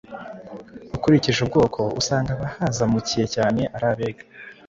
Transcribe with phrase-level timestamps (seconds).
[0.95, 4.23] Ukurikije ubwoko usanga abahazamukiye cyane ari Abega,